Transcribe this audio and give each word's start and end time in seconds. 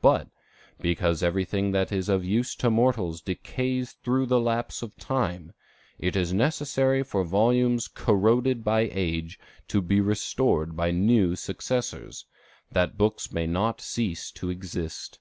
But, 0.00 0.28
because 0.80 1.20
everything 1.20 1.72
that 1.72 1.90
is 1.90 2.08
of 2.08 2.24
use 2.24 2.54
to 2.54 2.70
mortals 2.70 3.20
decays 3.20 3.94
through 4.04 4.26
lapse 4.26 4.82
of 4.82 4.96
time, 4.98 5.52
it 5.98 6.14
is 6.14 6.32
necessary 6.32 7.02
for 7.02 7.24
volumes 7.24 7.88
corroded 7.88 8.62
by 8.62 8.82
age 8.92 9.36
to 9.66 9.82
be 9.82 10.00
restored 10.00 10.76
by 10.76 10.92
new 10.92 11.34
successors, 11.34 12.24
that 12.70 12.96
books 12.96 13.32
may 13.32 13.48
not 13.48 13.80
cease 13.80 14.30
to 14.30 14.48
exist. 14.48 15.18